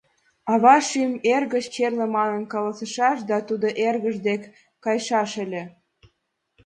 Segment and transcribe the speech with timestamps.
[0.51, 4.41] «Ава шӱм эргыч черле манын каласышаш да тудо эргыж дек
[4.83, 5.63] кайышаш ыле...